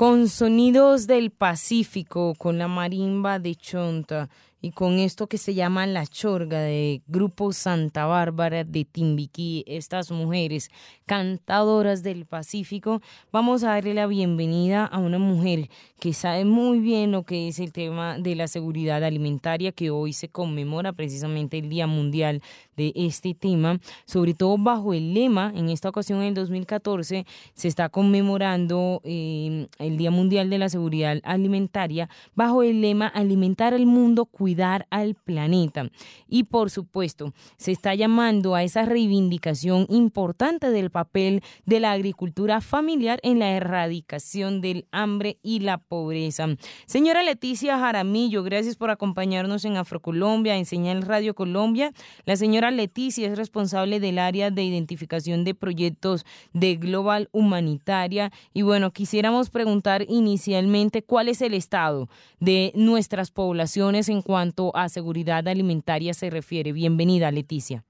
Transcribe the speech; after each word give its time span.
con 0.00 0.30
sonidos 0.30 1.06
del 1.06 1.30
Pacífico, 1.30 2.34
con 2.38 2.56
la 2.56 2.68
marimba 2.68 3.38
de 3.38 3.54
Chonta 3.54 4.30
y 4.62 4.72
con 4.72 4.98
esto 4.98 5.26
que 5.26 5.38
se 5.38 5.54
llama 5.54 5.86
La 5.86 6.06
Chorga 6.06 6.60
de 6.60 7.02
Grupo 7.06 7.52
Santa 7.52 8.04
Bárbara 8.04 8.64
de 8.64 8.84
Timbiquí, 8.84 9.64
estas 9.66 10.10
mujeres 10.10 10.70
cantadoras 11.06 12.02
del 12.02 12.26
Pacífico, 12.26 13.00
vamos 13.32 13.64
a 13.64 13.68
darle 13.68 13.94
la 13.94 14.06
bienvenida 14.06 14.84
a 14.84 14.98
una 14.98 15.18
mujer 15.18 15.70
que 15.98 16.12
sabe 16.12 16.44
muy 16.44 16.78
bien 16.78 17.12
lo 17.12 17.24
que 17.24 17.48
es 17.48 17.58
el 17.58 17.72
tema 17.72 18.18
de 18.18 18.34
la 18.34 18.48
seguridad 18.48 19.02
alimentaria, 19.02 19.72
que 19.72 19.90
hoy 19.90 20.12
se 20.12 20.28
conmemora 20.28 20.92
precisamente 20.92 21.58
el 21.58 21.68
Día 21.68 21.86
Mundial 21.86 22.42
de 22.76 22.92
este 22.94 23.34
tema, 23.34 23.80
sobre 24.04 24.34
todo 24.34 24.56
bajo 24.58 24.94
el 24.94 25.14
lema, 25.14 25.52
en 25.54 25.68
esta 25.68 25.88
ocasión 25.88 26.20
en 26.20 26.28
el 26.28 26.34
2014 26.34 27.26
se 27.54 27.68
está 27.68 27.88
conmemorando 27.88 29.00
eh, 29.04 29.66
el 29.78 29.96
Día 29.96 30.10
Mundial 30.10 30.48
de 30.48 30.58
la 30.58 30.68
Seguridad 30.68 31.18
Alimentaria, 31.22 32.08
bajo 32.34 32.62
el 32.62 32.80
lema 32.80 33.06
Alimentar 33.06 33.74
al 33.74 33.86
mundo, 33.86 34.24
cuidar 34.26 34.49
al 34.90 35.14
planeta. 35.14 35.90
Y 36.28 36.44
por 36.44 36.70
supuesto, 36.70 37.32
se 37.56 37.72
está 37.72 37.94
llamando 37.94 38.54
a 38.54 38.62
esa 38.62 38.84
reivindicación 38.84 39.86
importante 39.88 40.70
del 40.70 40.90
papel 40.90 41.42
de 41.66 41.80
la 41.80 41.92
agricultura 41.92 42.60
familiar 42.60 43.20
en 43.22 43.38
la 43.38 43.50
erradicación 43.50 44.60
del 44.60 44.86
hambre 44.90 45.38
y 45.42 45.60
la 45.60 45.78
pobreza. 45.78 46.48
Señora 46.86 47.22
Leticia 47.22 47.78
Jaramillo, 47.78 48.42
gracias 48.42 48.76
por 48.76 48.90
acompañarnos 48.90 49.64
en 49.64 49.76
Afrocolombia, 49.76 50.56
en 50.56 50.66
Señal 50.66 51.02
Radio 51.02 51.34
Colombia. 51.34 51.92
La 52.24 52.36
señora 52.36 52.70
Leticia 52.70 53.28
es 53.28 53.38
responsable 53.38 54.00
del 54.00 54.18
área 54.18 54.50
de 54.50 54.64
identificación 54.64 55.44
de 55.44 55.54
proyectos 55.54 56.24
de 56.52 56.76
Global 56.76 57.28
Humanitaria. 57.32 58.32
Y 58.52 58.62
bueno, 58.62 58.90
quisiéramos 58.90 59.50
preguntar 59.50 60.04
inicialmente 60.08 61.02
cuál 61.02 61.28
es 61.28 61.40
el 61.40 61.54
estado 61.54 62.08
de 62.40 62.72
nuestras 62.74 63.30
poblaciones 63.30 64.08
en 64.08 64.22
cuanto 64.22 64.39
cuanto 64.40 64.74
a 64.74 64.88
seguridad 64.88 65.46
alimentaria 65.46 66.14
se 66.14 66.30
refiere. 66.30 66.72
Bienvenida, 66.72 67.30
Leticia. 67.30 67.82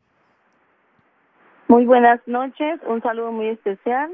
Muy 1.68 1.86
buenas 1.86 2.18
noches, 2.26 2.80
un 2.88 3.00
saludo 3.02 3.30
muy 3.30 3.50
especial 3.50 4.10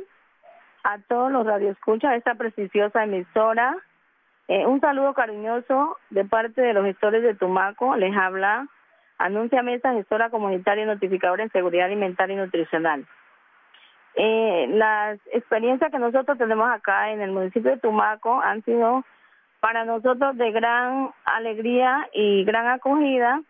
a 0.85 0.99
todos 1.09 1.33
los 1.33 1.47
radioescuchas 1.47 2.11
de 2.11 2.19
esta 2.19 2.35
prestigiosa 2.35 3.05
emisora. 3.05 3.75
Eh, 4.49 4.67
un 4.67 4.83
saludo 4.83 5.15
cariñoso 5.15 5.97
de 6.11 6.27
parte 6.27 6.61
de 6.61 6.75
los 6.75 6.85
gestores 6.85 7.23
de 7.23 7.35
Tumaco. 7.35 7.97
Les 7.97 8.15
habla 8.15 8.69
Anuncia 9.17 9.63
Mesa, 9.63 9.95
gestora 9.95 10.29
comunitaria 10.29 10.85
y 10.85 10.87
notificadora 10.87 11.43
en 11.43 11.51
seguridad 11.53 11.87
alimentaria 11.87 12.35
y 12.35 12.39
nutricional. 12.39 13.07
Eh, 14.15 14.67
las 14.73 15.19
experiencias 15.33 15.91
que 15.91 15.99
nosotros 15.99 16.37
tenemos 16.37 16.69
acá 16.71 17.11
en 17.13 17.23
el 17.23 17.33
municipio 17.33 17.71
de 17.71 17.79
Tumaco 17.79 18.43
han 18.43 18.63
sido 18.65 19.07
para 19.67 19.85
nosotros 19.85 20.37
de 20.37 20.53
gran 20.53 21.11
alegría 21.25 22.09
y 22.13 22.45
gran 22.45 22.69
acogida 22.69 23.43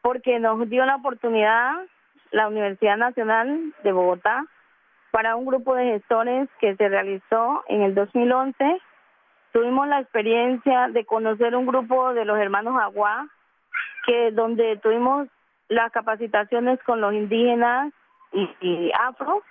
porque 0.00 0.38
nos 0.38 0.70
dio 0.70 0.86
la 0.86 0.94
oportunidad 0.94 1.72
la 2.30 2.46
Universidad 2.46 2.96
Nacional 2.96 3.74
de 3.82 3.90
Bogotá 3.90 4.44
para 5.10 5.34
un 5.34 5.44
grupo 5.44 5.74
de 5.74 5.94
gestores 5.94 6.48
que 6.60 6.76
se 6.76 6.88
realizó 6.88 7.64
en 7.66 7.82
el 7.82 7.92
2011. 7.92 8.80
Tuvimos 9.52 9.88
la 9.88 9.98
experiencia 9.98 10.86
de 10.90 11.04
conocer 11.04 11.56
un 11.56 11.66
grupo 11.66 12.14
de 12.14 12.24
los 12.24 12.38
hermanos 12.38 12.80
Agua, 12.80 13.26
que 14.06 14.30
donde 14.30 14.76
tuvimos 14.76 15.26
las 15.66 15.90
capacitaciones 15.90 16.80
con 16.84 17.00
los 17.00 17.14
indígenas 17.14 17.92
y, 18.30 18.48
y 18.60 18.92
afro, 18.96 19.42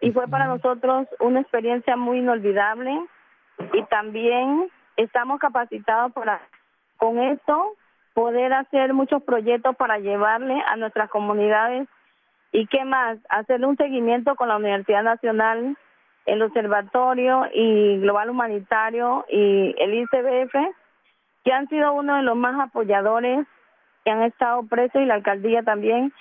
y 0.00 0.12
fue 0.12 0.28
para 0.28 0.46
nosotros 0.46 1.08
una 1.18 1.40
experiencia 1.40 1.96
muy 1.96 2.18
inolvidable 2.18 2.96
y 3.72 3.82
también 3.86 4.70
estamos 4.96 5.40
capacitados 5.40 6.12
para 6.12 6.40
con 6.96 7.18
esto 7.18 7.74
poder 8.14 8.52
hacer 8.52 8.92
muchos 8.92 9.22
proyectos 9.22 9.76
para 9.76 9.98
llevarle 9.98 10.62
a 10.66 10.76
nuestras 10.76 11.10
comunidades 11.10 11.88
y 12.52 12.66
qué 12.66 12.84
más, 12.84 13.18
hacerle 13.30 13.66
un 13.66 13.76
seguimiento 13.76 14.36
con 14.36 14.48
la 14.48 14.56
Universidad 14.56 15.02
Nacional, 15.02 15.76
el 16.26 16.42
Observatorio 16.42 17.46
y 17.52 17.98
Global 18.00 18.30
Humanitario 18.30 19.24
y 19.28 19.74
el 19.78 19.94
ICBF, 19.94 20.54
que 21.44 21.52
han 21.52 21.68
sido 21.68 21.94
uno 21.94 22.16
de 22.16 22.22
los 22.22 22.36
más 22.36 22.60
apoyadores 22.60 23.46
que 24.04 24.10
han 24.10 24.22
estado 24.22 24.62
presos 24.64 25.00
y 25.00 25.06
la 25.06 25.14
alcaldía 25.14 25.62
también 25.62 26.12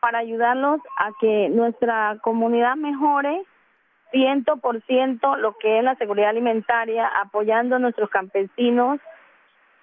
para 0.00 0.18
ayudarlos 0.18 0.80
a 0.98 1.10
que 1.20 1.48
nuestra 1.50 2.16
comunidad 2.22 2.76
mejore 2.76 3.42
ciento 4.14 4.58
por 4.58 4.80
ciento 4.82 5.34
lo 5.34 5.58
que 5.58 5.78
es 5.78 5.84
la 5.84 5.96
seguridad 5.96 6.30
alimentaria, 6.30 7.08
apoyando 7.20 7.76
a 7.76 7.78
nuestros 7.80 8.08
campesinos 8.10 9.00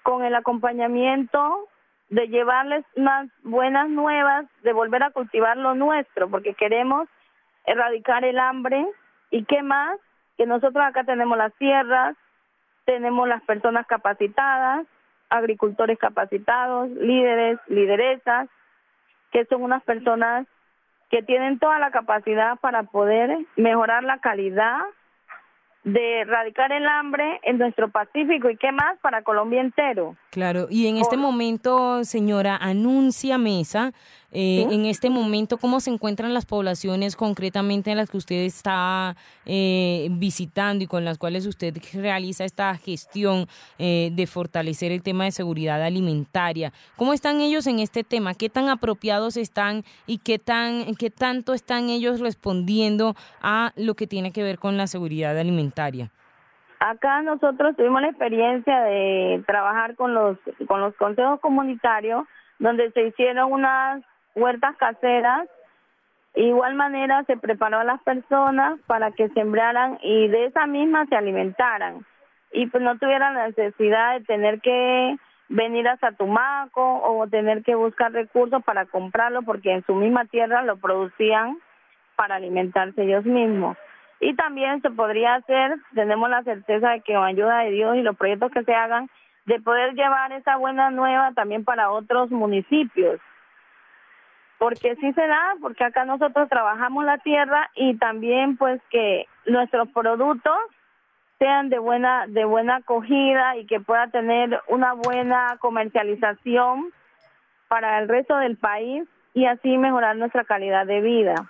con 0.04 0.24
el 0.24 0.34
acompañamiento 0.34 1.68
de 2.10 2.30
llevarles 2.30 2.86
unas 2.96 3.30
buenas 3.44 3.90
nuevas, 3.90 4.46
de 4.64 4.72
volver 4.72 5.04
a 5.04 5.12
cultivar 5.12 5.58
lo 5.58 5.76
nuestro, 5.76 6.30
porque 6.30 6.54
queremos 6.54 7.10
erradicar 7.66 8.24
el 8.24 8.40
hambre. 8.40 8.88
Y 9.32 9.44
qué 9.44 9.64
más, 9.64 10.00
que 10.38 10.46
nosotros 10.46 10.84
acá 10.84 11.04
tenemos 11.04 11.38
las 11.38 11.54
tierras, 11.56 12.16
tenemos 12.86 13.28
las 13.28 13.44
personas 13.44 13.86
capacitadas, 13.86 14.88
agricultores 15.30 16.00
capacitados, 16.00 16.90
líderes, 16.90 17.60
lideresas, 17.68 18.48
que 19.32 19.44
son 19.46 19.62
unas 19.62 19.84
personas 19.84 20.48
que 21.12 21.22
tienen 21.22 21.60
toda 21.60 21.78
la 21.78 21.92
capacidad 21.92 22.58
para 22.60 22.84
poder 22.84 23.46
mejorar 23.58 24.04
la 24.04 24.20
calidad 24.20 24.80
de 25.84 26.22
erradicar 26.22 26.72
el 26.72 26.88
hambre 26.88 27.40
en 27.44 27.58
nuestro 27.58 27.90
Pacífico 27.90 28.50
y 28.50 28.58
qué 28.58 28.72
más 28.72 28.98
para 29.02 29.24
Colombia 29.24 29.62
entero. 29.62 30.16
Claro, 30.30 30.68
y 30.70 30.88
en 30.88 30.98
este 30.98 31.18
momento, 31.18 32.04
señora, 32.04 32.56
anuncia 32.56 33.38
Mesa, 33.38 33.92
eh, 34.32 34.66
en 34.70 34.86
este 34.86 35.10
momento, 35.10 35.58
¿cómo 35.58 35.80
se 35.82 35.92
encuentran 35.92 36.34
las 36.34 36.46
poblaciones 36.46 37.16
concretamente 37.16 37.92
en 37.92 37.98
las 37.98 38.10
que 38.10 38.18
usted 38.18 38.46
está 38.46 39.16
eh, 39.46 40.08
visitando 40.12 40.84
y 40.84 40.88
con 40.88 41.04
las 41.04 41.18
cuales 41.18 41.46
usted 41.46 41.74
realiza 41.94 42.46
esta 42.46 42.76
gestión 42.76 43.48
eh, 43.78 44.10
de 44.14 44.28
fortalecer 44.28 44.94
el 44.94 45.04
tema 45.04 45.26
de 45.26 45.32
seguridad 45.32 45.84
alimentaria? 45.84 46.72
¿Cómo 46.96 47.12
están 47.14 47.42
ellos 47.42 47.68
en 47.68 47.80
este 47.80 48.04
tema? 48.04 48.34
¿Qué 48.34 48.50
tan 48.50 48.70
apropiados 48.70 49.36
están 49.36 49.84
y 50.08 50.20
qué, 50.20 50.40
tan, 50.40 50.96
qué 50.98 51.10
tanto 51.10 51.54
están 51.54 51.90
ellos 51.90 52.22
respondiendo 52.22 53.16
a 53.42 53.74
lo 53.76 53.96
que 53.96 54.08
tiene 54.08 54.32
que 54.32 54.44
ver 54.44 54.60
con 54.60 54.78
la 54.78 54.88
seguridad 54.88 55.38
alimentaria? 55.38 56.10
Acá 56.80 57.22
nosotros 57.22 57.76
tuvimos 57.76 58.02
la 58.02 58.08
experiencia 58.08 58.80
de 58.82 59.44
trabajar 59.46 59.96
con 59.96 60.16
los 60.16 60.38
con 60.68 60.82
los 60.82 60.96
consejos 60.96 61.40
comunitarios 61.40 62.24
donde 62.58 62.92
se 62.92 63.08
hicieron 63.08 63.52
unas 63.52 64.04
huertas 64.36 64.76
caseras. 64.78 65.48
Igual 66.36 66.76
manera 66.76 67.24
se 67.26 67.36
preparó 67.38 67.80
a 67.80 67.84
las 67.84 68.02
personas 68.04 68.80
para 68.88 69.12
que 69.12 69.30
sembraran 69.30 70.00
y 70.02 70.28
de 70.30 70.46
esa 70.46 70.66
misma 70.66 71.06
se 71.08 71.16
alimentaran 71.16 72.06
y 72.52 72.68
pues 72.68 72.84
no 72.84 72.98
tuvieran 72.98 73.36
la 73.36 73.48
necesidad 73.48 74.14
de 74.14 74.26
tener 74.26 74.62
que 74.62 75.18
venir 75.50 75.88
hasta 75.88 76.12
Tumaco 76.12 77.02
o 77.04 77.28
tener 77.28 77.64
que 77.64 77.76
buscar 77.76 78.12
recursos 78.12 78.64
para 78.64 78.86
comprarlo 78.86 79.42
porque 79.42 79.72
en 79.72 79.86
su 79.86 79.96
misma 79.96 80.26
tierra 80.26 80.62
lo 80.64 80.78
producían 80.78 81.58
para 82.16 82.36
alimentarse 82.36 83.04
ellos 83.04 83.26
mismos. 83.26 83.78
Y 84.20 84.36
también 84.36 84.82
se 84.82 84.92
podría 84.92 85.36
hacer, 85.36 85.78
tenemos 85.96 86.30
la 86.30 86.44
certeza 86.44 86.92
de 86.92 87.02
que 87.02 87.14
con 87.14 87.24
ayuda 87.24 87.60
de 87.60 87.72
Dios 87.72 87.98
y 87.98 88.04
los 88.04 88.16
proyectos 88.16 88.52
que 88.52 88.64
se 88.64 88.74
hagan, 88.74 89.10
de 89.46 89.60
poder 89.60 89.94
llevar 89.96 90.32
esa 90.32 90.58
buena 90.58 90.92
nueva 90.92 91.32
también 91.34 91.64
para 91.64 91.90
otros 91.90 92.30
municipios. 92.30 93.20
Porque 94.62 94.96
sí 94.98 95.12
se 95.14 95.26
da, 95.26 95.56
porque 95.60 95.84
acá 95.84 96.06
nosotros 96.06 96.48
trabajamos 96.48 97.04
la 97.04 97.18
tierra 97.18 97.72
y 97.74 97.98
también 97.98 98.58
pues 98.58 98.80
que 98.92 99.26
nuestros 99.48 99.90
productos 99.90 100.56
sean 101.40 101.70
de 101.70 101.80
buena 101.80 102.28
de 102.28 102.46
buena 102.46 102.76
acogida 102.76 103.58
y 103.58 103.66
que 103.66 103.80
pueda 103.80 104.06
tener 104.10 104.62
una 104.68 104.94
buena 104.94 105.58
comercialización 105.60 106.92
para 107.70 107.98
el 107.98 108.08
resto 108.08 108.38
del 108.38 108.56
país 108.56 109.04
y 109.34 109.46
así 109.46 109.80
mejorar 109.80 110.16
nuestra 110.16 110.44
calidad 110.44 110.86
de 110.86 111.02
vida. 111.02 111.50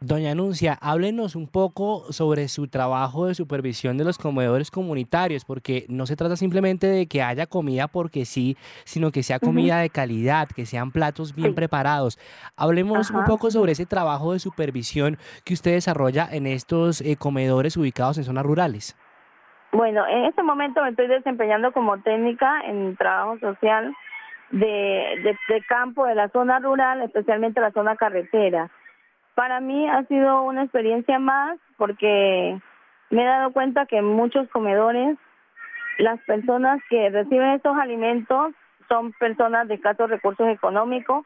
Doña 0.00 0.30
Anuncia, 0.30 0.78
háblenos 0.80 1.34
un 1.34 1.48
poco 1.48 2.12
sobre 2.12 2.46
su 2.46 2.68
trabajo 2.68 3.26
de 3.26 3.34
supervisión 3.34 3.98
de 3.98 4.04
los 4.04 4.16
comedores 4.16 4.70
comunitarios, 4.70 5.44
porque 5.44 5.86
no 5.88 6.06
se 6.06 6.14
trata 6.14 6.36
simplemente 6.36 6.86
de 6.86 7.08
que 7.08 7.20
haya 7.20 7.46
comida 7.46 7.88
porque 7.88 8.24
sí, 8.24 8.56
sino 8.84 9.10
que 9.10 9.24
sea 9.24 9.40
comida 9.40 9.80
de 9.80 9.90
calidad, 9.90 10.46
que 10.54 10.66
sean 10.66 10.92
platos 10.92 11.34
bien 11.34 11.52
preparados. 11.56 12.16
Hablemos 12.56 13.10
un 13.10 13.24
poco 13.24 13.50
sobre 13.50 13.72
ese 13.72 13.86
trabajo 13.86 14.34
de 14.34 14.38
supervisión 14.38 15.16
que 15.44 15.54
usted 15.54 15.72
desarrolla 15.72 16.28
en 16.30 16.46
estos 16.46 17.00
eh, 17.00 17.16
comedores 17.18 17.76
ubicados 17.76 18.18
en 18.18 18.24
zonas 18.24 18.46
rurales. 18.46 18.96
Bueno, 19.72 20.06
en 20.06 20.26
este 20.26 20.44
momento 20.44 20.80
me 20.80 20.90
estoy 20.90 21.08
desempeñando 21.08 21.72
como 21.72 21.98
técnica 22.02 22.60
en 22.66 22.94
trabajo 22.94 23.36
social 23.40 23.92
de, 24.52 25.36
de 25.48 25.62
campo 25.68 26.06
de 26.06 26.14
la 26.14 26.28
zona 26.28 26.60
rural, 26.60 27.02
especialmente 27.02 27.60
la 27.60 27.72
zona 27.72 27.96
carretera 27.96 28.70
para 29.38 29.60
mí 29.60 29.88
ha 29.88 30.02
sido 30.06 30.42
una 30.42 30.64
experiencia 30.64 31.20
más 31.20 31.60
porque 31.76 32.60
me 33.10 33.22
he 33.22 33.24
dado 33.24 33.52
cuenta 33.52 33.86
que 33.86 33.98
en 33.98 34.04
muchos 34.04 34.48
comedores 34.48 35.16
las 35.98 36.18
personas 36.22 36.80
que 36.90 37.08
reciben 37.10 37.50
estos 37.50 37.78
alimentos 37.78 38.52
son 38.88 39.12
personas 39.12 39.68
de 39.68 39.74
escasos 39.74 40.10
recursos 40.10 40.48
económicos 40.48 41.24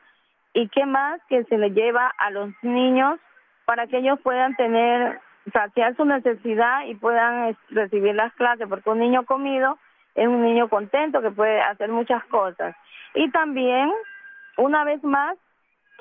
y 0.52 0.68
qué 0.68 0.84
más 0.84 1.22
que 1.30 1.44
se 1.44 1.56
les 1.56 1.72
lleva 1.72 2.12
a 2.18 2.30
los 2.30 2.50
niños 2.60 3.18
para 3.64 3.86
que 3.86 3.96
ellos 3.96 4.20
puedan 4.22 4.54
tener, 4.56 5.18
saciar 5.50 5.96
su 5.96 6.04
necesidad 6.04 6.84
y 6.84 6.94
puedan 6.96 7.56
recibir 7.70 8.14
las 8.14 8.34
clases, 8.34 8.68
porque 8.68 8.90
un 8.90 8.98
niño 8.98 9.24
comido 9.24 9.78
es 10.16 10.28
un 10.28 10.42
niño 10.42 10.68
contento 10.68 11.22
que 11.22 11.30
puede 11.30 11.62
hacer 11.62 11.88
muchas 11.88 12.22
cosas. 12.26 12.76
Y 13.14 13.30
también, 13.30 13.90
una 14.58 14.84
vez 14.84 15.02
más, 15.02 15.38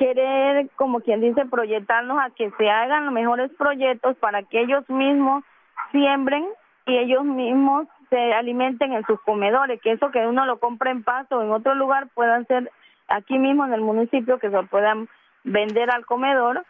querer, 0.02 0.68
como 0.78 1.02
quien 1.02 1.22
dice, 1.22 1.46
proyectarnos 1.46 2.18
a 2.20 2.32
que 2.32 2.50
se 2.58 2.68
hagan 2.72 3.06
los 3.06 3.14
mejores 3.14 3.52
proyectos 3.56 4.18
para 4.18 4.42
que 4.42 4.62
ellos 4.62 4.90
mismos 4.90 5.44
siembren 5.92 6.44
y 6.88 6.98
ellos 6.98 7.24
mismos 7.24 7.88
se 8.10 8.34
alimenten 8.34 8.94
en 8.94 9.06
sus 9.06 9.22
comedores, 9.22 9.80
que 9.80 9.92
eso 9.92 10.10
que 10.10 10.26
uno 10.26 10.48
lo 10.48 10.60
compra 10.60 10.90
en 10.90 11.04
paso 11.04 11.38
o 11.38 11.44
en 11.44 11.52
otro 11.52 11.76
lugar 11.76 12.08
puedan 12.16 12.48
ser 12.48 12.72
aquí 13.10 13.38
mismo 13.38 13.64
en 13.64 13.74
el 13.74 13.82
municipio 13.82 14.40
que 14.40 14.50
se 14.50 14.64
puedan 14.64 15.08
vender 15.44 15.92
al 15.92 16.08
comedor 16.08 16.66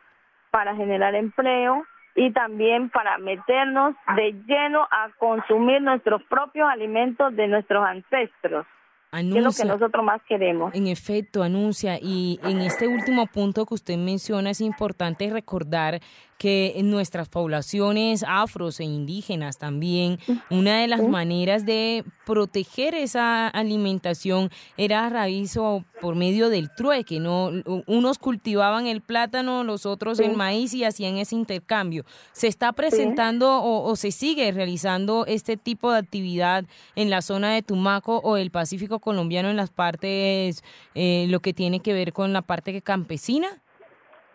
para 0.49 0.75
generar 0.75 1.15
empleo 1.15 1.85
y 2.15 2.31
también 2.31 2.89
para 2.89 3.17
meternos 3.17 3.95
de 4.17 4.33
lleno 4.45 4.85
a 4.91 5.07
consumir 5.17 5.81
nuestros 5.81 6.21
propios 6.23 6.69
alimentos 6.69 7.33
de 7.37 7.47
nuestros 7.47 7.85
ancestros. 7.85 8.67
Anuncia, 9.11 9.39
es 9.39 9.45
lo 9.45 9.63
que 9.63 9.67
nosotros 9.67 10.05
más 10.05 10.21
queremos. 10.23 10.73
En 10.73 10.87
efecto, 10.87 11.43
anuncia. 11.43 11.99
Y 12.01 12.39
en 12.43 12.61
este 12.61 12.87
último 12.87 13.27
punto 13.27 13.65
que 13.65 13.73
usted 13.73 13.97
menciona 13.97 14.51
es 14.51 14.61
importante 14.61 15.29
recordar 15.29 15.99
que 16.41 16.73
en 16.77 16.89
nuestras 16.89 17.29
poblaciones 17.29 18.25
afros 18.27 18.79
e 18.79 18.83
indígenas 18.83 19.59
también, 19.59 20.17
una 20.49 20.79
de 20.81 20.87
las 20.87 21.03
maneras 21.03 21.67
de 21.67 22.03
proteger 22.25 22.95
esa 22.95 23.47
alimentación 23.47 24.49
era 24.75 25.05
a 25.05 25.09
raíz 25.09 25.55
o 25.55 25.85
por 26.01 26.15
medio 26.15 26.49
del 26.49 26.73
trueque, 26.73 27.19
¿no? 27.19 27.51
Unos 27.85 28.17
cultivaban 28.17 28.87
el 28.87 29.01
plátano, 29.01 29.63
los 29.63 29.85
otros 29.85 30.19
el 30.19 30.35
maíz 30.35 30.73
y 30.73 30.83
hacían 30.83 31.17
ese 31.17 31.35
intercambio. 31.35 32.05
¿Se 32.31 32.47
está 32.47 32.73
presentando 32.73 33.63
o, 33.63 33.95
se 33.95 34.09
sigue 34.09 34.51
realizando 34.51 35.27
este 35.27 35.57
tipo 35.57 35.91
de 35.91 35.99
actividad 35.99 36.65
en 36.95 37.11
la 37.11 37.21
zona 37.21 37.53
de 37.53 37.61
Tumaco 37.61 38.17
o 38.17 38.37
el 38.37 38.49
Pacífico 38.49 38.97
colombiano 38.97 39.51
en 39.51 39.57
las 39.57 39.69
partes, 39.69 40.63
eh, 40.95 41.27
lo 41.29 41.39
que 41.39 41.53
tiene 41.53 41.81
que 41.81 41.93
ver 41.93 42.13
con 42.13 42.33
la 42.33 42.41
parte 42.41 42.81
campesina? 42.81 43.61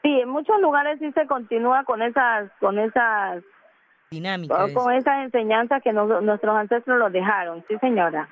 Sí, 0.06 0.20
en 0.20 0.28
muchos 0.28 0.60
lugares 0.60 1.00
sí 1.00 1.10
se 1.10 1.26
continúa 1.26 1.82
con 1.82 2.00
esas, 2.00 2.48
con 2.60 2.78
esas 2.78 3.42
dinámicas, 4.08 4.70
con 4.70 4.92
esas 4.92 5.24
enseñanzas 5.24 5.82
que 5.82 5.92
nuestros 5.92 6.56
ancestros 6.56 6.96
nos 7.00 7.10
dejaron. 7.12 7.64
Sí, 7.66 7.76
señora. 7.80 8.28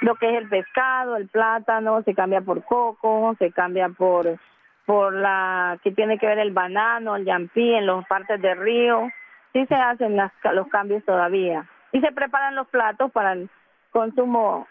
Lo 0.00 0.14
que 0.14 0.30
es 0.30 0.40
el 0.40 0.48
pescado, 0.48 1.16
el 1.16 1.26
plátano, 1.26 2.04
se 2.04 2.14
cambia 2.14 2.40
por 2.40 2.62
coco, 2.62 3.34
se 3.40 3.50
cambia 3.50 3.88
por 3.88 4.38
por 4.86 5.12
la 5.12 5.76
que 5.82 5.90
tiene 5.90 6.18
que 6.18 6.28
ver 6.28 6.38
el 6.38 6.52
banano, 6.52 7.16
el 7.16 7.24
yampí 7.24 7.74
en 7.74 7.86
las 7.86 8.06
partes 8.06 8.40
del 8.40 8.56
río. 8.58 9.10
Sí 9.52 9.66
se 9.66 9.74
hacen 9.74 10.14
las, 10.14 10.30
los 10.52 10.68
cambios 10.68 11.04
todavía. 11.04 11.68
Y 11.90 12.00
se 12.00 12.12
preparan 12.12 12.54
los 12.54 12.68
platos 12.68 13.10
para 13.10 13.32
el 13.32 13.50
consumo 13.90 14.68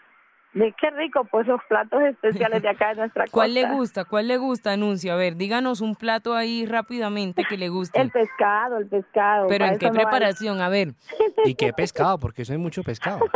de 0.52 0.72
qué 0.72 0.90
rico, 0.90 1.24
pues 1.30 1.46
los 1.46 1.60
platos 1.68 2.02
especiales 2.02 2.62
de 2.62 2.68
acá 2.68 2.88
de 2.90 2.96
nuestra 2.96 3.24
costa. 3.24 3.34
¿Cuál 3.34 3.54
le 3.54 3.66
gusta? 3.68 4.04
¿Cuál 4.04 4.28
le 4.28 4.36
gusta, 4.36 4.72
Anuncio? 4.72 5.12
A 5.12 5.16
ver, 5.16 5.36
díganos 5.36 5.80
un 5.80 5.94
plato 5.94 6.34
ahí 6.34 6.66
rápidamente 6.66 7.44
que 7.48 7.56
le 7.56 7.68
guste. 7.68 8.00
El 8.00 8.10
pescado, 8.10 8.78
el 8.78 8.88
pescado. 8.88 9.46
¿Pero 9.48 9.66
en 9.66 9.78
qué 9.78 9.90
preparación? 9.90 10.60
A 10.60 10.68
ver. 10.68 10.88
¿Y 11.44 11.54
qué 11.54 11.72
pescado? 11.72 12.18
Porque 12.18 12.42
eso 12.42 12.52
hay 12.52 12.58
mucho 12.58 12.82
pescado. 12.82 13.20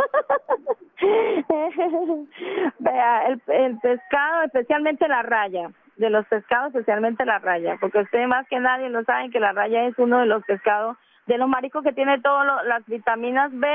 Vea, 2.79 3.27
el, 3.27 3.41
el 3.47 3.79
pescado, 3.79 4.43
especialmente 4.43 5.07
la 5.07 5.21
raya, 5.21 5.71
de 5.97 6.09
los 6.09 6.25
pescados, 6.27 6.73
especialmente 6.73 7.25
la 7.25 7.39
raya, 7.39 7.77
porque 7.79 7.99
ustedes 7.99 8.27
más 8.27 8.47
que 8.47 8.59
nadie 8.59 8.89
lo 8.89 9.03
saben 9.03 9.31
que 9.31 9.39
la 9.39 9.53
raya 9.53 9.85
es 9.85 9.97
uno 9.97 10.19
de 10.19 10.25
los 10.25 10.43
pescados, 10.43 10.97
de 11.27 11.37
los 11.37 11.47
mariscos 11.47 11.83
que 11.83 11.93
tiene 11.93 12.19
todas 12.21 12.65
las 12.65 12.85
vitaminas 12.85 13.51
B 13.53 13.67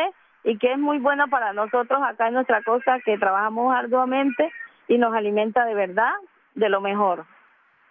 y 0.45 0.59
que 0.59 0.73
es 0.73 0.79
muy 0.79 0.99
bueno 0.99 1.29
para 1.29 1.53
nosotros 1.53 2.01
acá 2.03 2.29
en 2.29 2.35
nuestra 2.35 2.63
costa 2.63 2.99
que 3.05 3.19
trabajamos 3.19 3.75
arduamente 3.75 4.51
y 4.89 4.99
nos 4.99 5.15
alimenta 5.15 5.65
de 5.65 5.75
verdad 5.75 6.13
de 6.55 6.69
lo 6.69 6.81
mejor. 6.81 7.27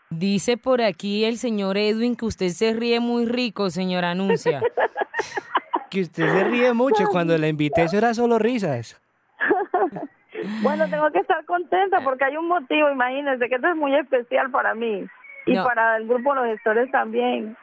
Dice 0.10 0.58
por 0.58 0.82
aquí 0.82 1.26
el 1.26 1.38
señor 1.38 1.78
Edwin 1.78 2.16
que 2.16 2.26
usted 2.26 2.50
se 2.50 2.74
ríe 2.74 3.00
muy 3.00 3.26
rico, 3.26 3.70
señora 3.70 4.12
Anuncia. 4.12 4.62
que 5.90 6.02
usted 6.02 6.28
se 6.28 6.44
ríe 6.46 6.74
mucho. 6.74 7.06
Cuando 7.12 7.38
la 7.38 7.48
invité 7.48 7.84
eso 7.84 7.98
era 7.98 8.14
solo 8.14 8.40
risas. 8.40 9.00
bueno, 10.64 10.90
tengo 10.90 11.12
que 11.12 11.20
estar 11.20 11.46
contenta 11.46 12.02
porque 12.02 12.26
hay 12.26 12.38
un 12.38 12.48
motivo, 12.48 12.90
imagínense 12.90 13.48
que 13.48 13.56
esto 13.56 13.68
es 13.68 13.76
muy 13.76 13.96
especial 13.96 14.50
para 14.52 14.74
mí 14.74 15.06
y 15.46 15.56
para 15.56 15.98
el 15.98 16.08
grupo 16.08 16.36
Los 16.36 16.46
Gestores 16.46 16.92
también. 16.92 17.56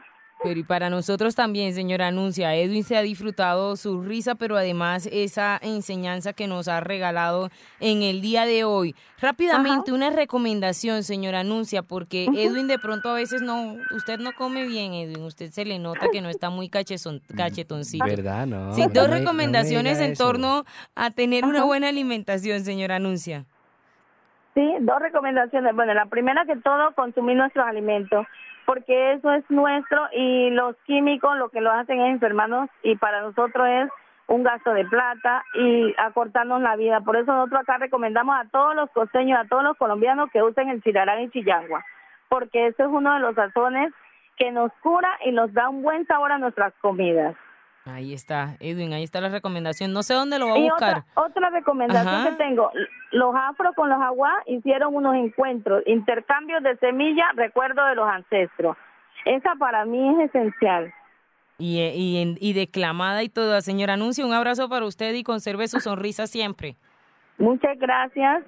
Pero 0.43 0.61
y 0.61 0.65
para 0.65 0.91
nosotros 0.91 1.35
también, 1.35 1.73
señora 1.73 2.09
Anuncia, 2.09 2.55
Edwin 2.55 2.85
se 2.85 2.97
ha 2.97 3.03
disfrutado 3.03 3.75
su 3.77 4.03
risa, 4.03 4.35
pero 4.35 4.57
además 4.57 5.09
esa 5.11 5.59
enseñanza 5.63 6.35
que 6.35 6.47
nos 6.47 6.69
ha 6.69 6.81
regalado 6.81 7.49
en 7.81 8.03
el 8.03 8.21
día 8.21 8.45
de 8.45 8.65
hoy. 8.65 8.95
Rápidamente, 9.21 9.93
una 9.93 10.11
recomendación, 10.11 11.05
señora 11.05 11.41
Anuncia, 11.41 11.83
porque 11.83 12.27
Edwin 12.35 12.69
de 12.69 12.79
pronto 12.79 13.09
a 13.09 13.15
veces 13.15 13.41
no, 13.41 13.77
usted 13.95 14.19
no 14.19 14.33
come 14.33 14.67
bien, 14.67 14.93
Edwin, 14.93 15.25
usted 15.25 15.51
se 15.51 15.65
le 15.65 15.79
nota 15.79 16.09
que 16.13 16.21
no 16.21 16.29
está 16.29 16.51
muy 16.51 16.69
cachetón, 16.69 17.23
cachetoncito. 17.35 18.05
¿Verdad? 18.05 18.47
No. 18.47 18.75
Sí, 18.75 18.83
dos 18.93 19.09
recomendaciones 19.09 19.99
en 20.01 20.15
torno 20.15 20.65
a 20.95 21.11
tener 21.11 21.47
una 21.47 21.65
buena 21.65 21.89
alimentación, 21.89 22.61
señora 22.61 22.97
Anuncia. 22.97 23.47
Sí, 24.55 24.67
dos 24.81 25.01
recomendaciones. 25.01 25.75
Bueno, 25.75 25.95
la 25.95 26.07
primera 26.07 26.45
que 26.45 26.57
todo, 26.57 26.93
consumir 26.95 27.37
nuestros 27.37 27.67
alimentos 27.67 28.27
porque 28.67 29.13
eso 29.13 29.33
es 29.33 29.49
nuestro 29.49 30.09
y 30.13 30.51
los 30.51 30.77
químicos 30.85 31.39
lo 31.39 31.49
que 31.49 31.61
lo 31.61 31.71
hacen 31.71 32.01
es 32.01 32.11
enfermarnos 32.11 32.69
y 32.83 32.97
para 32.97 33.23
nosotros 33.23 33.67
es 33.69 33.91
un 34.27 34.43
gasto 34.43 34.73
de 34.73 34.85
plata 34.85 35.45
y 35.55 35.95
acortarnos 35.97 36.61
la 36.61 36.75
vida. 36.75 37.01
Por 37.01 37.17
eso 37.17 37.33
nosotros 37.33 37.61
acá 37.61 37.79
recomendamos 37.79 38.37
a 38.37 38.49
todos 38.51 38.75
los 38.75 38.91
costeños, 38.91 39.39
a 39.39 39.49
todos 39.49 39.63
los 39.63 39.77
colombianos 39.77 40.31
que 40.33 40.43
usen 40.43 40.69
el 40.69 40.83
chirarán 40.83 41.23
y 41.23 41.31
chillangua, 41.31 41.85
porque 42.29 42.67
eso 42.67 42.83
es 42.83 42.89
uno 42.91 43.15
de 43.15 43.21
los 43.21 43.37
sazones 43.37 43.93
que 44.37 44.51
nos 44.51 44.73
cura 44.83 45.09
y 45.25 45.31
nos 45.31 45.53
da 45.55 45.69
un 45.69 45.83
buen 45.83 46.05
sabor 46.07 46.33
a 46.33 46.39
nuestras 46.39 46.75
comidas. 46.81 47.37
Ahí 47.87 48.13
está, 48.13 48.57
Edwin, 48.59 48.93
ahí 48.93 49.05
está 49.05 49.21
la 49.21 49.29
recomendación. 49.29 49.93
No 49.93 50.03
sé 50.03 50.15
dónde 50.15 50.41
lo 50.41 50.49
va 50.49 50.55
a 50.55 50.59
buscar. 50.59 51.05
Otra, 51.15 51.51
recomendación 51.51 52.25
que 52.25 52.33
tengo, 52.33 52.71
los 53.13 53.35
afro 53.35 53.73
con 53.75 53.89
los 53.89 54.01
agua 54.01 54.33
hicieron 54.47 54.95
unos 54.95 55.15
encuentros, 55.15 55.85
intercambios 55.87 56.65
de 56.65 56.77
semillas, 56.79 57.27
recuerdo 57.37 57.87
de 57.87 57.95
los 57.95 58.09
ancestros. 58.09 58.77
Esa 59.25 59.55
para 59.55 59.85
mí 59.85 60.15
es 60.15 60.31
esencial. 60.31 60.93
Y, 61.59 61.81
y, 61.81 62.37
y 62.41 62.53
declamada 62.55 63.23
y 63.23 63.29
todo. 63.29 63.61
Señora 63.61 63.95
Anuncio, 63.95 64.27
un 64.27 64.33
abrazo 64.33 64.69
para 64.69 64.85
usted 64.85 65.15
y 65.15 65.23
conserve 65.23 65.69
su 65.69 65.79
sonrisa 65.79 66.27
siempre. 66.27 66.77
Muchas 67.39 67.79
gracias. 67.79 68.43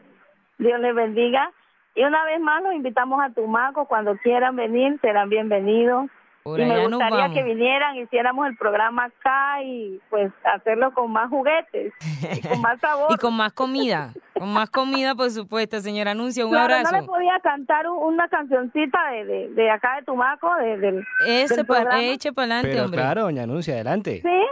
Dios 0.59 0.81
le 0.81 0.93
bendiga. 0.93 1.53
Y 1.95 2.03
una 2.03 2.25
vez 2.25 2.41
más 2.41 2.63
los 2.63 2.75
invitamos 2.75 3.21
a 3.23 3.31
Tumaco. 3.31 3.87
Cuando 3.87 4.17
quieran 4.17 4.57
venir, 4.57 4.99
serán 5.01 5.29
bienvenidos 5.29 6.11
y 6.57 6.65
me 6.65 6.87
gustaría 6.87 7.31
que 7.33 7.43
vinieran, 7.43 7.97
hiciéramos 7.97 8.47
el 8.47 8.57
programa 8.57 9.05
acá 9.05 9.63
y 9.63 10.01
pues 10.11 10.33
hacerlo 10.45 10.93
con 10.93 11.11
más 11.11 11.29
juguetes, 11.29 11.93
y 12.37 12.41
con 12.47 12.61
más 12.61 12.79
sabor. 12.81 13.09
y 13.11 13.17
con 13.17 13.37
más 13.37 13.53
comida, 13.53 14.13
con 14.35 14.53
más 14.53 14.71
comida 14.71 15.15
por 15.15 15.31
supuesto, 15.31 15.81
señora 15.81 16.13
Anuncia, 16.13 16.47
un 16.47 16.57
abrazo. 16.57 16.93
No 16.93 17.01
le 17.01 17.07
podía 17.07 17.39
cantar 17.41 17.89
una 17.89 18.29
cancioncita 18.29 18.99
de, 19.11 19.49
de, 19.51 19.71
acá 19.71 19.97
de 19.97 20.03
Tumaco, 20.05 20.55
de, 20.57 20.79
del, 20.79 21.07
Ese 21.27 21.65
para, 21.65 22.01
eche 22.01 22.33
para 22.33 22.47
adelante, 22.47 22.69
Pero 22.71 22.85
hombre. 22.85 23.01
claro, 23.01 23.23
doña 23.23 23.43
Anuncia, 23.43 23.75
adelante. 23.75 24.21
Sí. 24.23 24.43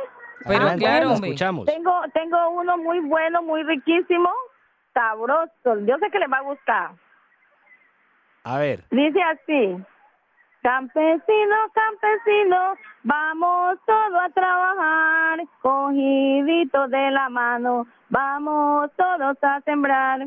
Pero 0.47 0.69
claro, 0.77 1.13
escuchamos. 1.13 1.67
Tengo, 1.67 1.93
tengo 2.15 2.51
uno 2.51 2.77
muy 2.77 3.01
bueno, 3.01 3.43
muy 3.43 3.63
riquísimo, 3.63 4.31
sabroso. 4.95 5.81
Yo 5.87 5.99
sé 5.99 6.11
que 6.11 6.19
le 6.19 6.29
va 6.29 6.39
a 6.39 6.43
gustar. 6.43 6.91
A 8.45 8.59
ver. 8.59 8.85
Dice 8.91 9.21
así. 9.23 9.77
Campesino, 10.67 11.57
campesino, 11.73 12.75
vamos 13.05 13.79
todos 13.87 14.21
a 14.21 14.29
trabajar, 14.31 15.39
cogiditos 15.63 16.91
de 16.91 17.11
la 17.13 17.29
mano, 17.29 17.87
vamos 18.11 18.91
todos 18.97 19.37
a 19.43 19.61
sembrar. 19.61 20.27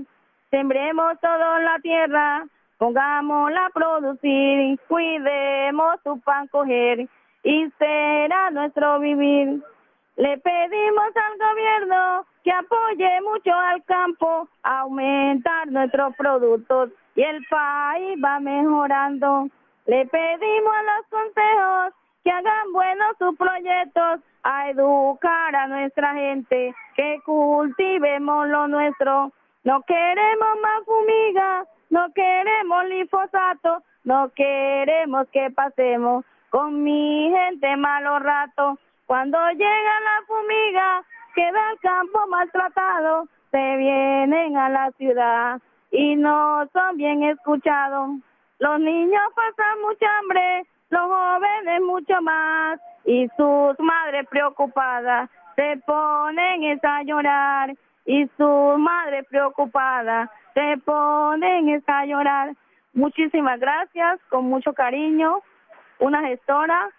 Sembremos 0.49 1.19
toda 1.19 1.59
la 1.59 1.77
tierra, 1.79 2.45
pongámosla 2.77 3.65
a 3.65 3.69
producir, 3.71 4.79
cuidemos 4.87 5.99
su 6.05 6.17
pan 6.21 6.47
coger 6.47 7.09
y 7.43 7.69
será 7.77 8.49
nuestro 8.51 8.97
vivir. 9.01 9.61
Le 10.15 10.37
pedimos 10.37 11.11
al 11.17 11.49
gobierno 11.49 12.25
que 12.45 12.53
apoye 12.53 13.21
mucho 13.23 13.53
al 13.53 13.83
campo, 13.83 14.47
aumentar 14.63 15.67
nuestros 15.67 16.15
productos 16.15 16.91
y 17.15 17.23
el 17.23 17.45
país 17.49 18.17
va 18.23 18.39
mejorando. 18.39 19.49
Le 19.89 20.05
pedimos 20.05 20.71
a 20.71 20.83
los 20.83 21.07
consejos 21.09 21.93
que 22.23 22.29
hagan 22.29 22.73
buenos 22.73 23.17
sus 23.17 23.35
proyectos, 23.35 24.19
a 24.43 24.69
educar 24.69 25.55
a 25.55 25.65
nuestra 25.65 26.13
gente, 26.13 26.75
que 26.95 27.19
cultivemos 27.25 28.47
lo 28.49 28.67
nuestro. 28.67 29.31
No 29.63 29.81
queremos 29.87 30.49
más 30.61 30.85
fumiga, 30.85 31.65
no 31.89 32.13
queremos 32.13 32.85
lifosato, 32.85 33.81
no 34.03 34.29
queremos 34.35 35.27
que 35.29 35.49
pasemos 35.49 36.23
con 36.51 36.83
mi 36.83 37.31
gente 37.31 37.75
malos 37.75 38.21
ratos. 38.21 38.77
Cuando 39.07 39.39
llega 39.53 39.99
la 40.01 40.21
fumiga, 40.27 41.03
queda 41.33 41.71
el 41.71 41.79
campo 41.79 42.27
maltratado, 42.27 43.27
se 43.49 43.77
vienen 43.77 44.55
a 44.55 44.69
la 44.69 44.91
ciudad 44.99 45.59
y 45.89 46.15
no 46.15 46.67
son 46.73 46.95
bien 46.97 47.23
escuchados. 47.23 48.19
Los 48.59 48.79
niños 48.79 49.21
pasan 49.35 49.81
mucha 49.81 50.05
hambre, 50.19 50.65
los 50.89 51.01
jóvenes 51.01 51.81
mucho 51.81 52.21
más, 52.21 52.79
y 53.05 53.27
sus 53.37 53.79
madres 53.79 54.27
preocupadas 54.29 55.29
se 55.55 55.77
ponen 55.85 56.79
a 56.83 57.03
llorar, 57.03 57.73
y 58.05 58.27
sus 58.37 58.77
madres 58.77 59.25
preocupadas 59.29 60.29
se 60.53 60.77
ponen 60.83 61.83
a 61.87 62.05
llorar. 62.05 62.53
Muchísimas 62.93 63.59
gracias, 63.59 64.19
con 64.29 64.45
mucho 64.45 64.73
cariño, 64.73 65.41
una 65.99 66.21
gestora 66.27 66.89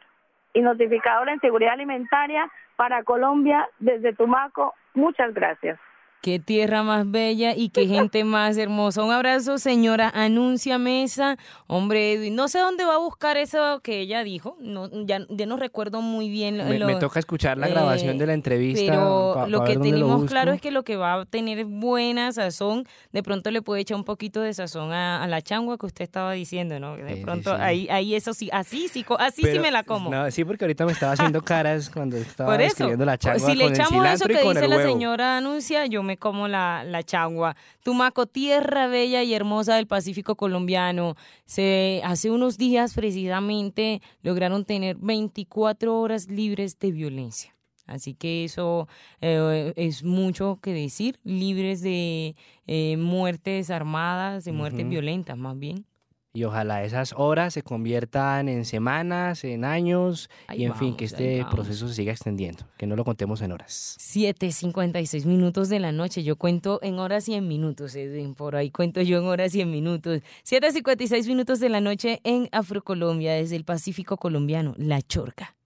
y 0.54 0.62
notificadora 0.62 1.32
en 1.32 1.40
seguridad 1.40 1.74
alimentaria 1.74 2.50
para 2.76 3.02
Colombia 3.04 3.68
desde 3.78 4.14
Tumaco. 4.14 4.74
Muchas 4.94 5.34
gracias. 5.34 5.78
Qué 6.22 6.38
tierra 6.38 6.82
más 6.82 7.10
bella 7.10 7.54
y 7.56 7.70
qué 7.70 7.86
gente 7.86 8.24
más 8.24 8.58
hermosa. 8.58 9.02
Un 9.02 9.10
abrazo, 9.10 9.56
señora 9.56 10.10
Anuncia 10.14 10.78
Mesa. 10.78 11.38
Hombre, 11.66 12.12
Edwin, 12.12 12.34
no 12.34 12.48
sé 12.48 12.58
dónde 12.58 12.84
va 12.84 12.96
a 12.96 12.98
buscar 12.98 13.38
eso 13.38 13.80
que 13.82 14.00
ella 14.00 14.22
dijo. 14.22 14.56
No, 14.60 14.90
ya, 15.06 15.20
no 15.20 15.56
recuerdo 15.56 16.02
muy 16.02 16.28
bien. 16.28 16.58
Me, 16.58 16.78
me 16.78 16.96
toca 16.96 17.18
escuchar 17.18 17.56
la 17.56 17.68
grabación 17.68 18.18
de 18.18 18.26
la 18.26 18.34
entrevista. 18.34 18.92
Pero 18.92 19.46
lo 19.48 19.64
que 19.64 19.78
tenemos 19.78 20.24
claro 20.26 20.52
es 20.52 20.60
que 20.60 20.70
lo 20.70 20.82
que 20.82 20.96
va 20.96 21.14
a 21.14 21.24
tener 21.24 21.64
buena 21.64 22.32
sazón, 22.32 22.86
de 23.12 23.22
pronto 23.22 23.50
le 23.50 23.62
puede 23.62 23.80
echar 23.82 23.96
un 23.96 24.04
poquito 24.04 24.40
de 24.42 24.52
sazón 24.52 24.92
a, 24.92 25.26
la 25.26 25.42
changua 25.42 25.78
que 25.78 25.86
usted 25.86 26.02
estaba 26.02 26.32
diciendo, 26.32 26.78
¿no? 26.80 26.96
De 26.96 27.16
pronto 27.18 27.54
ahí 27.54 27.88
ahí 27.88 28.14
eso 28.14 28.34
sí, 28.34 28.50
así 28.52 28.88
sí, 28.88 29.04
así 29.18 29.42
sí 29.42 29.58
me 29.58 29.70
la 29.70 29.84
como. 29.84 30.10
No, 30.10 30.30
sí, 30.30 30.44
porque 30.44 30.64
ahora 30.64 30.92
estaba 30.92 31.12
haciendo 31.12 31.42
caras 31.42 31.88
cuando 31.88 32.16
estaba 32.16 32.56
escribiendo 32.62 33.04
la 33.04 33.16
changua 33.16 33.48
Si 33.48 33.56
le 33.56 33.66
echamos 33.66 34.06
eso 34.06 34.26
que 34.26 34.42
dice 34.42 34.68
la 34.68 34.82
señora 34.82 35.38
Anuncia, 35.38 35.86
yo 35.86 36.02
me 36.02 36.09
como 36.16 36.48
la, 36.48 36.84
la 36.84 37.02
changua. 37.02 37.56
Tumaco, 37.82 38.26
tierra 38.26 38.86
bella 38.86 39.22
y 39.22 39.34
hermosa 39.34 39.76
del 39.76 39.86
Pacífico 39.86 40.36
colombiano. 40.36 41.16
Se, 41.44 42.00
hace 42.04 42.30
unos 42.30 42.58
días 42.58 42.94
precisamente 42.94 44.02
lograron 44.22 44.64
tener 44.64 44.96
24 44.96 45.98
horas 45.98 46.28
libres 46.28 46.78
de 46.78 46.92
violencia. 46.92 47.54
Así 47.90 48.14
que 48.14 48.44
eso 48.44 48.86
eh, 49.20 49.72
es 49.76 50.04
mucho 50.04 50.60
que 50.62 50.72
decir, 50.72 51.18
libres 51.24 51.82
de 51.82 52.36
eh, 52.68 52.96
muertes 52.96 53.68
armadas, 53.70 54.44
de 54.44 54.52
muertes 54.52 54.88
violentas 54.88 55.36
más 55.36 55.58
bien. 55.58 55.84
Y 56.32 56.44
ojalá 56.44 56.84
esas 56.84 57.12
horas 57.16 57.54
se 57.54 57.62
conviertan 57.62 58.48
en 58.48 58.64
semanas, 58.64 59.42
en 59.42 59.64
años, 59.64 60.30
y 60.54 60.64
en 60.64 60.76
fin, 60.76 60.96
que 60.96 61.04
este 61.04 61.44
proceso 61.50 61.88
se 61.88 61.94
siga 61.94 62.12
extendiendo, 62.12 62.64
que 62.78 62.86
no 62.86 62.94
lo 62.94 63.04
contemos 63.04 63.42
en 63.42 63.50
horas. 63.50 63.96
7.56 64.00 65.24
minutos 65.26 65.68
de 65.68 65.80
la 65.80 65.90
noche, 65.90 66.22
yo 66.22 66.36
cuento 66.36 66.78
en 66.82 67.00
horas 67.00 67.28
y 67.28 67.34
en 67.34 67.48
minutos, 67.48 67.96
Edwin, 67.96 68.36
por 68.36 68.54
ahí 68.54 68.70
cuento 68.70 69.02
yo 69.02 69.18
en 69.18 69.24
horas 69.24 69.54
y 69.56 69.60
en 69.60 69.72
minutos. 69.72 70.20
7.56 70.48 71.26
minutos 71.26 71.58
de 71.58 71.68
la 71.68 71.80
noche 71.80 72.20
en 72.22 72.48
Afrocolombia, 72.52 73.34
desde 73.34 73.56
el 73.56 73.64
Pacífico 73.64 74.16
colombiano, 74.16 74.74
La 74.76 75.02
Chorca. 75.02 75.56